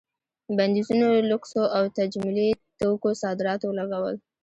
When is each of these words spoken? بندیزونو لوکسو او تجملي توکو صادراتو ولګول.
بندیزونو 0.57 1.07
لوکسو 1.29 1.61
او 1.77 1.83
تجملي 1.97 2.49
توکو 2.79 3.09
صادراتو 3.21 3.65
ولګول. 3.69 4.15